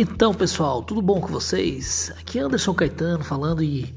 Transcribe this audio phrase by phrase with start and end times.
[0.00, 2.12] Então, pessoal, tudo bom com vocês?
[2.20, 3.92] Aqui é Anderson Caetano falando e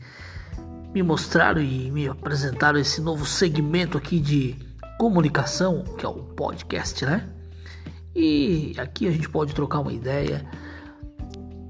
[0.92, 4.56] me mostraram e me apresentaram esse novo segmento aqui de
[4.98, 7.30] comunicação, que é o podcast, né?
[8.16, 10.44] E aqui a gente pode trocar uma ideia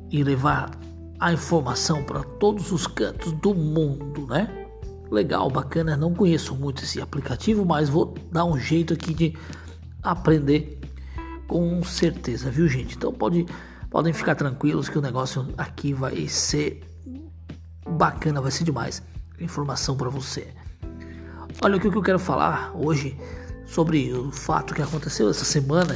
[0.09, 0.71] e levar
[1.19, 4.47] a informação para todos os cantos do mundo, né?
[5.11, 5.97] Legal, bacana.
[5.97, 9.37] Não conheço muito esse aplicativo, mas vou dar um jeito aqui de
[10.01, 10.79] aprender
[11.49, 12.95] com certeza, viu, gente?
[12.95, 13.45] Então pode
[13.91, 16.81] podem ficar tranquilos que o negócio aqui vai ser
[17.87, 19.03] bacana, vai ser demais.
[19.39, 20.47] Informação para você.
[21.61, 23.17] Olha o que eu quero falar hoje
[23.65, 25.95] sobre o fato que aconteceu essa semana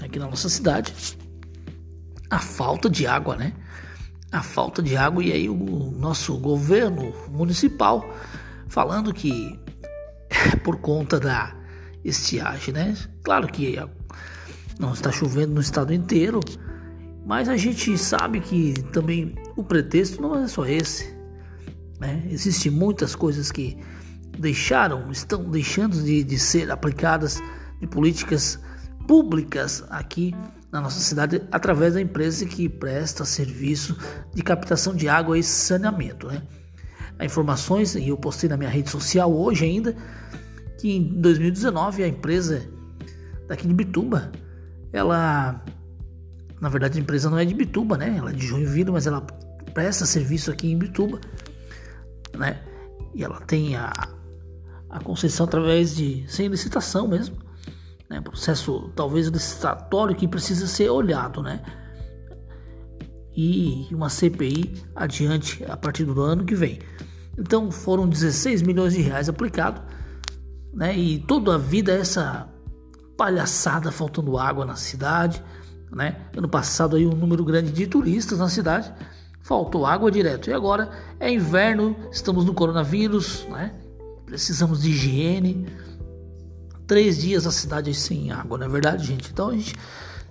[0.00, 0.94] aqui na nossa cidade.
[2.30, 3.52] A falta de água, né?
[4.30, 8.08] A falta de água e aí o nosso governo municipal
[8.68, 9.58] falando que
[10.30, 11.54] é por conta da
[12.04, 12.96] estiagem, né?
[13.24, 13.76] Claro que
[14.78, 16.40] não está chovendo no estado inteiro,
[17.24, 21.14] mas a gente sabe que também o pretexto não é só esse.
[22.00, 22.22] Né?
[22.30, 23.78] Existem muitas coisas que
[24.38, 27.40] deixaram, estão deixando de, de ser aplicadas
[27.80, 28.58] de políticas
[29.06, 30.34] públicas aqui
[30.70, 33.96] na nossa cidade através da empresa que presta serviço
[34.34, 36.26] de captação de água e saneamento.
[36.26, 36.42] Né?
[37.18, 39.94] Há informações, e eu postei na minha rede social hoje ainda,
[40.78, 42.68] que em 2019 a empresa
[43.46, 44.32] daqui de Bituba,
[44.92, 45.62] ela
[46.62, 48.14] na verdade, a empresa não é de Bituba, né?
[48.16, 49.20] Ela é de Joinville, mas ela
[49.74, 51.20] presta serviço aqui em Bituba,
[52.36, 52.62] né?
[53.12, 53.92] E ela tem a,
[54.88, 57.36] a concessão através de sem licitação mesmo,
[58.08, 58.20] né?
[58.20, 61.60] Processo talvez licitatório que precisa ser olhado, né?
[63.36, 66.78] E uma CPI adiante a partir do ano que vem.
[67.36, 69.82] Então foram 16 milhões de reais aplicados,
[70.72, 70.96] né?
[70.96, 72.48] E toda a vida essa
[73.16, 75.42] palhaçada faltando água na cidade
[75.94, 76.16] né?
[76.36, 78.92] Ano passado aí um número grande de turistas na cidade,
[79.42, 80.48] faltou água direto.
[80.48, 80.90] E agora
[81.20, 83.74] é inverno, estamos no coronavírus, né?
[84.24, 85.66] Precisamos de higiene.
[86.86, 89.30] Três dias a cidade sem água, não é verdade, gente?
[89.30, 89.74] Então a gente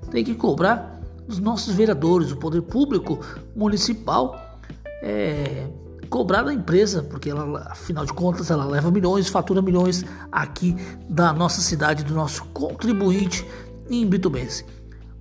[0.09, 3.19] tem que cobrar dos nossos vereadores, o poder público
[3.55, 4.59] municipal,
[5.01, 5.67] é,
[6.09, 10.75] cobrar da empresa, porque ela, afinal de contas, ela leva milhões, fatura milhões aqui
[11.09, 13.47] da nossa cidade, do nosso contribuinte
[13.89, 14.65] em Bitubense.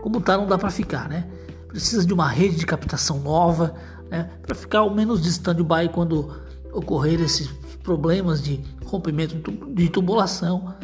[0.03, 1.27] Como tá, não dá para ficar, né?
[1.69, 3.75] Precisa de uma rede de captação nova,
[4.11, 4.31] né?
[4.43, 6.35] Para ficar ao menos de stand-by quando
[6.73, 7.49] ocorrer esses
[7.83, 9.37] problemas de rompimento
[9.73, 10.75] de tubulação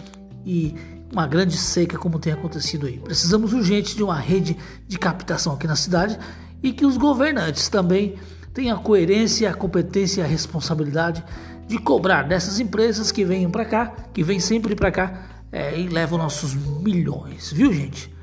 [0.45, 0.75] e
[1.13, 2.99] uma grande seca como tem acontecido aí.
[2.99, 4.57] Precisamos urgente de uma rede
[4.87, 6.19] de captação aqui na cidade
[6.63, 8.17] e que os governantes também
[8.53, 11.23] tenham a coerência, a competência e a responsabilidade
[11.67, 15.23] de cobrar dessas empresas que venham para cá, que vêm sempre para cá
[15.53, 18.16] é, e levam nossos milhões, viu gente?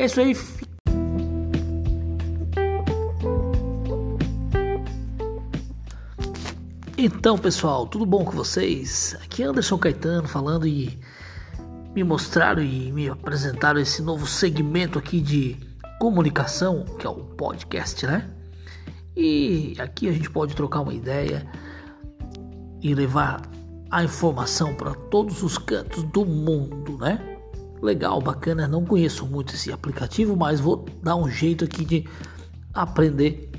[0.00, 0.34] É isso aí.
[6.96, 9.14] Então, pessoal, tudo bom com vocês?
[9.22, 10.98] Aqui é Anderson Caetano falando e
[11.94, 15.58] me mostraram e me apresentaram esse novo segmento aqui de
[16.00, 18.30] comunicação, que é o podcast, né?
[19.14, 21.46] E aqui a gente pode trocar uma ideia
[22.80, 23.42] e levar
[23.90, 27.29] a informação para todos os cantos do mundo, né?
[27.82, 28.68] Legal, bacana.
[28.68, 32.08] Não conheço muito esse aplicativo, mas vou dar um jeito aqui de
[32.74, 33.50] aprender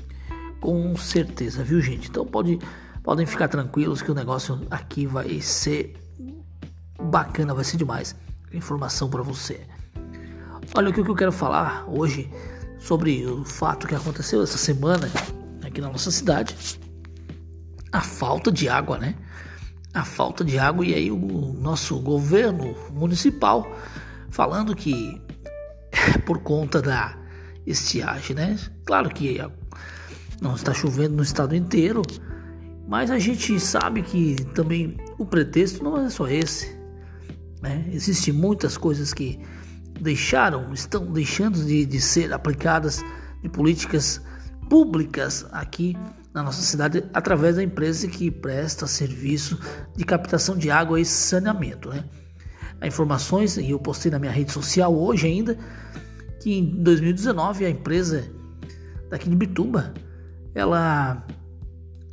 [0.60, 2.08] com certeza, viu, gente?
[2.08, 2.58] Então pode,
[3.02, 5.96] podem ficar tranquilos que o negócio aqui vai ser
[7.02, 8.14] bacana, vai ser demais.
[8.52, 9.66] Informação para você.
[10.74, 12.30] Olha o que eu quero falar hoje
[12.78, 15.10] sobre o fato que aconteceu essa semana
[15.64, 16.54] aqui na nossa cidade.
[17.90, 19.16] A falta de água, né?
[19.92, 23.66] A falta de água e aí o nosso governo municipal
[24.32, 25.20] falando que
[25.92, 27.16] é por conta da
[27.66, 28.58] estiagem, né?
[28.84, 29.38] Claro que
[30.40, 32.02] não está chovendo no estado inteiro,
[32.88, 36.76] mas a gente sabe que também o pretexto não é só esse,
[37.60, 37.84] né?
[37.92, 39.38] Existem muitas coisas que
[40.00, 43.04] deixaram, estão deixando de, de ser aplicadas
[43.42, 44.20] de políticas
[44.68, 45.94] públicas aqui
[46.32, 49.60] na nossa cidade através da empresa que presta serviço
[49.94, 52.04] de captação de água e saneamento, né?
[52.82, 55.56] Há informações, e eu postei na minha rede social hoje ainda,
[56.40, 58.28] que em 2019 a empresa
[59.08, 59.94] daqui de Bituba,
[60.52, 61.24] ela.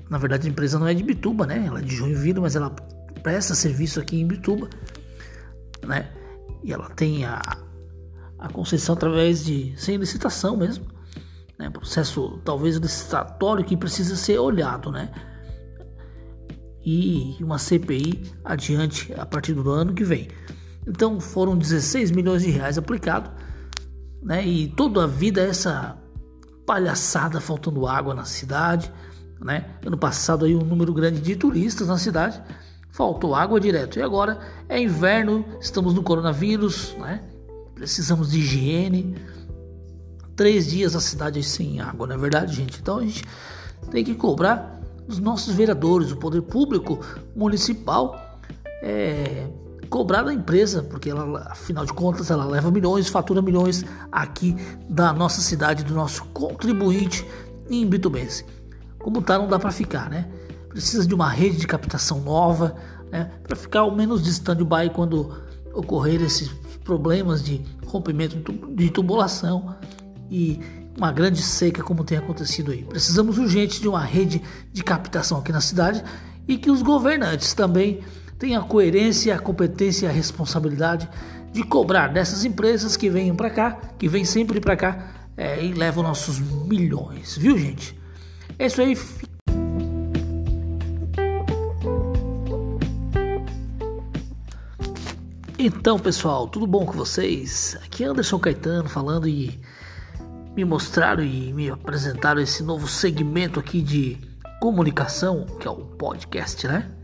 [0.08, 1.66] Na verdade a empresa não é de Bituba, né?
[1.66, 2.70] Ela é de Joinville, mas ela
[3.24, 4.70] presta serviço aqui em Bituba,
[5.88, 6.08] né?
[6.64, 7.42] E ela tem a,
[8.38, 9.74] a concessão através de.
[9.76, 10.86] sem licitação mesmo.
[11.58, 11.68] Né?
[11.72, 15.10] Processo talvez licitatório que precisa ser olhado, né?
[16.86, 20.28] E uma CPI adiante a partir do ano que vem.
[20.90, 23.32] Então foram 16 milhões de reais aplicados,
[24.24, 24.46] né?
[24.46, 25.96] E toda a vida essa
[26.66, 28.92] palhaçada faltando água na cidade,
[29.40, 29.66] né?
[29.86, 32.42] Ano passado aí um número grande de turistas na cidade,
[32.92, 34.00] faltou água direto.
[34.00, 37.24] E agora é inverno, estamos no coronavírus, né?
[37.76, 39.16] Precisamos de higiene.
[40.36, 42.80] Três dias a cidade sem água, não é verdade, gente?
[42.82, 43.24] Então a gente
[43.92, 47.00] tem que cobrar dos nossos vereadores, o poder público
[47.36, 48.40] municipal,
[48.82, 49.48] é,
[49.90, 54.56] cobrar da empresa, porque ela, afinal de contas, ela leva milhões, fatura milhões aqui
[54.90, 57.26] da nossa cidade, do nosso contribuinte
[57.70, 58.46] em Bitubense.
[59.00, 60.28] Como tá, não dá para ficar, né?
[60.70, 62.76] Precisa de uma rede de captação nova,
[63.12, 63.32] né?
[63.44, 65.34] Para ficar ao menos de stand-by quando
[65.74, 66.50] ocorrer esses
[66.84, 68.38] problemas de rompimento
[68.76, 69.76] de tubulação
[70.30, 70.60] e
[70.98, 72.84] uma grande seca como tem acontecido aí.
[72.84, 74.42] Precisamos urgente de uma rede
[74.72, 76.04] de captação aqui na cidade
[76.48, 78.02] e que os governantes também
[78.40, 81.08] tenham a coerência, a competência e a responsabilidade
[81.52, 85.74] de cobrar dessas empresas que venham para cá, que vêm sempre para cá é, e
[85.74, 88.00] levam nossos milhões, viu gente?
[88.58, 88.98] É isso aí.
[95.58, 97.78] Então, pessoal, tudo bom com vocês?
[97.84, 99.60] Aqui é Anderson Caetano falando e
[100.56, 104.18] me mostraram e me apresentaram esse novo segmento aqui de
[104.62, 106.99] comunicação, que é o podcast, né?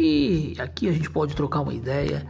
[0.00, 2.24] E aqui a gente pode trocar uma ideia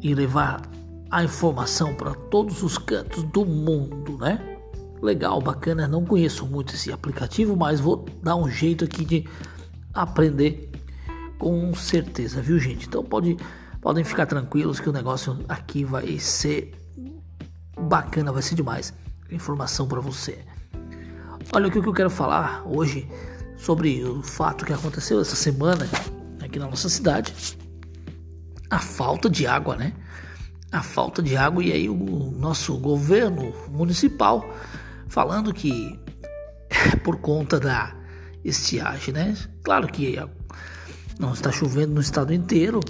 [0.00, 0.62] e levar
[1.10, 4.56] a informação para todos os cantos do mundo, né?
[5.02, 5.88] Legal, bacana.
[5.88, 9.28] Não conheço muito esse aplicativo, mas vou dar um jeito aqui de
[9.92, 10.70] aprender
[11.40, 12.86] com certeza, viu, gente?
[12.86, 13.36] Então pode,
[13.80, 16.72] podem ficar tranquilos que o negócio aqui vai ser
[17.76, 18.94] bacana, vai ser demais.
[19.28, 20.38] Informação para você.
[21.52, 23.10] Olha o que eu quero falar hoje
[23.56, 25.84] sobre o fato que aconteceu essa semana
[26.58, 27.32] aqui na nossa cidade.
[28.68, 29.92] A falta de água, né?
[30.70, 34.44] A falta de água e aí o nosso governo municipal
[35.06, 35.98] falando que
[36.68, 37.94] é por conta da
[38.44, 39.36] estiagem, né?
[39.62, 40.16] Claro que
[41.18, 42.80] não está chovendo no estado inteiro,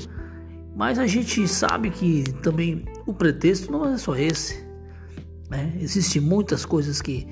[0.75, 4.67] mas a gente sabe que também o pretexto não é só esse.
[5.49, 5.73] Né?
[5.81, 7.29] Existem muitas coisas que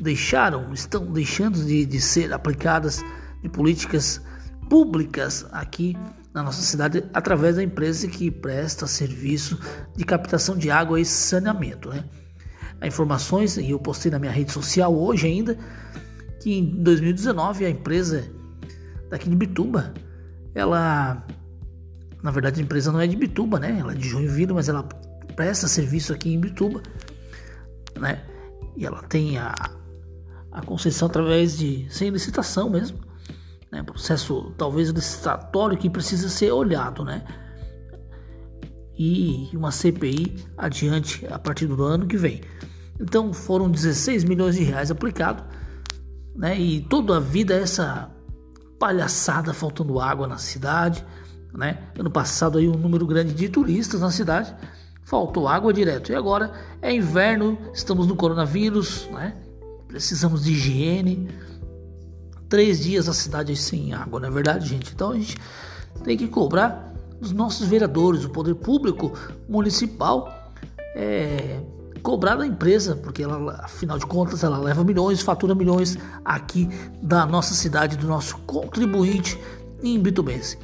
[0.00, 3.04] deixaram, estão deixando de, de ser aplicadas
[3.42, 4.22] de políticas
[4.70, 5.96] públicas aqui
[6.32, 9.58] na nossa cidade através da empresa que presta serviço
[9.96, 11.90] de captação de água e saneamento.
[11.90, 12.04] Né?
[12.80, 15.58] Há informações, e eu postei na minha rede social hoje ainda,
[16.40, 18.30] que em 2019 a empresa
[19.10, 19.92] daqui de Bituba,
[20.54, 21.26] ela,
[22.22, 23.76] na verdade a empresa não é de Bituba, né?
[23.78, 24.84] Ela é de Joinville, mas ela
[25.34, 26.80] presta serviço aqui em Bituba,
[27.98, 28.22] né?
[28.76, 29.52] E ela tem a,
[30.52, 33.09] a concessão através de, sem licitação mesmo,
[33.70, 33.82] né?
[33.82, 37.24] Processo talvez licitatório que precisa ser olhado, né?
[38.98, 42.42] E uma CPI adiante a partir do ano que vem.
[43.00, 45.44] Então foram 16 milhões de reais aplicados,
[46.34, 46.58] né?
[46.58, 48.10] E toda a vida essa
[48.78, 51.04] palhaçada faltando água na cidade,
[51.54, 51.78] né?
[51.98, 54.54] Ano passado aí um número grande de turistas na cidade,
[55.04, 56.12] faltou água direto.
[56.12, 56.52] E agora
[56.82, 59.36] é inverno, estamos no coronavírus, né?
[59.88, 61.28] Precisamos de higiene.
[62.50, 64.92] Três dias a cidade sem água, não é verdade, gente?
[64.92, 65.38] Então a gente
[66.02, 69.12] tem que cobrar dos nossos vereadores, o poder público
[69.48, 70.50] municipal,
[70.96, 71.60] é,
[72.02, 76.68] cobrar da empresa, porque ela, afinal de contas, ela leva milhões, fatura milhões aqui
[77.00, 79.38] da nossa cidade, do nosso contribuinte
[79.80, 80.58] em Bitubense.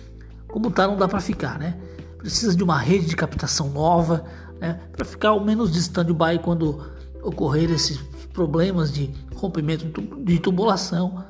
[0.48, 1.78] Como tá, não dá para ficar, né?
[2.18, 4.24] Precisa de uma rede de captação nova,
[4.58, 4.80] né?
[4.90, 6.82] Para ficar ao menos de stand-by quando
[7.22, 7.98] ocorrer esses
[8.32, 9.86] problemas de rompimento
[10.24, 11.24] de tubulação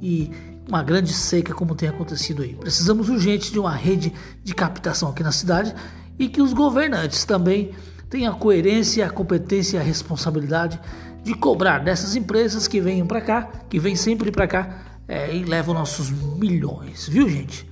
[0.00, 0.30] e
[0.68, 2.54] uma grande seca como tem acontecido aí.
[2.54, 4.12] Precisamos urgente de uma rede
[4.44, 5.74] de captação aqui na cidade
[6.18, 7.72] e que os governantes também
[8.10, 10.78] tem a coerência, a competência e a responsabilidade
[11.22, 15.44] de cobrar dessas empresas que venham para cá, que vêm sempre para cá é, e
[15.44, 17.68] levam nossos milhões, viu gente?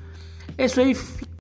[0.57, 0.97] É isso aí.